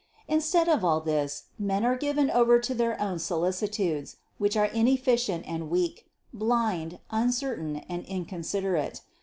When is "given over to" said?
1.95-2.73